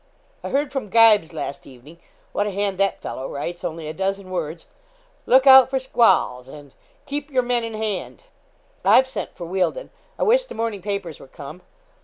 I 0.43 0.49
heard 0.49 0.71
from 0.71 0.89
Gybes 0.89 1.31
last 1.31 1.67
evening 1.67 1.99
what 2.31 2.47
a 2.47 2.49
hand 2.49 2.79
that 2.79 2.99
fellow 3.03 3.29
writes 3.29 3.63
only 3.63 3.87
a 3.87 3.93
dozen 3.93 4.31
words 4.31 4.65
"Look 5.27 5.45
out 5.45 5.69
for 5.69 5.77
squalls," 5.77 6.47
and 6.47 6.73
"keep 7.05 7.29
your 7.29 7.43
men 7.43 7.63
in 7.63 7.75
hand." 7.75 8.23
I've 8.83 9.05
sent 9.07 9.35
for 9.35 9.45
Wealdon. 9.45 9.91
I 10.17 10.23
wish 10.23 10.45
the 10.45 10.55
morning 10.55 10.81
papers 10.81 11.19
were 11.19 11.27
come. 11.27 11.61